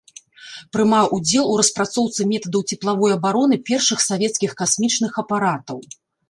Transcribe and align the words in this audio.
Прымаў 0.75 1.05
удзел 1.17 1.45
у 1.55 1.57
распрацоўцы 1.61 2.25
метадаў 2.31 2.63
цеплавой 2.77 3.11
абароны 3.17 3.55
першых 3.69 3.99
савецкіх 4.09 4.57
касмічных 4.63 5.13
апаратаў. 5.25 5.77